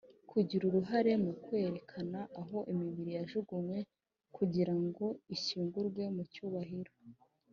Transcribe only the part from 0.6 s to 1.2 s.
uruhare